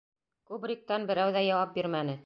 Кубриктан 0.53 1.05
берәү 1.13 1.37
ҙә 1.37 1.47
яуап 1.53 1.77
бирмәне. 1.79 2.19